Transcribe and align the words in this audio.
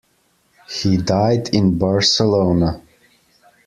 He 0.67 0.97
died 0.97 1.53
in 1.53 1.77
Barcelona. 1.77 2.81